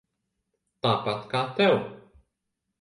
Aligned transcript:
Tāpat 0.87 1.29
kā 1.35 1.45
tev. 1.61 1.79